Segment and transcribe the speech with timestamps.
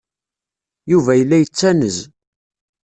[0.91, 1.97] Yuba yella yettanez.